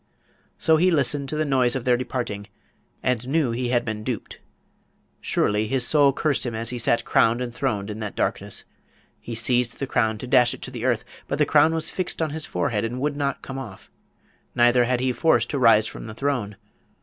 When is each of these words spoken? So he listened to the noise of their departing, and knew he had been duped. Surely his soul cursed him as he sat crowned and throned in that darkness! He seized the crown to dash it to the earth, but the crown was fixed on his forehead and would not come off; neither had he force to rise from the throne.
So 0.57 0.77
he 0.77 0.89
listened 0.89 1.29
to 1.29 1.35
the 1.35 1.45
noise 1.45 1.75
of 1.75 1.85
their 1.85 1.95
departing, 1.95 2.47
and 3.03 3.27
knew 3.27 3.51
he 3.51 3.67
had 3.69 3.85
been 3.85 4.03
duped. 4.03 4.39
Surely 5.19 5.67
his 5.67 5.85
soul 5.85 6.11
cursed 6.11 6.43
him 6.43 6.55
as 6.55 6.71
he 6.71 6.79
sat 6.79 7.05
crowned 7.05 7.39
and 7.39 7.53
throned 7.53 7.91
in 7.91 7.99
that 7.99 8.15
darkness! 8.15 8.65
He 9.19 9.35
seized 9.35 9.77
the 9.77 9.85
crown 9.85 10.17
to 10.17 10.25
dash 10.25 10.55
it 10.55 10.63
to 10.63 10.71
the 10.71 10.85
earth, 10.85 11.05
but 11.27 11.37
the 11.37 11.45
crown 11.45 11.71
was 11.71 11.91
fixed 11.91 12.19
on 12.19 12.31
his 12.31 12.47
forehead 12.47 12.83
and 12.83 12.99
would 12.99 13.15
not 13.15 13.43
come 13.43 13.59
off; 13.59 13.91
neither 14.55 14.85
had 14.85 15.01
he 15.01 15.13
force 15.13 15.45
to 15.45 15.59
rise 15.59 15.85
from 15.85 16.07
the 16.07 16.15
throne. 16.15 16.55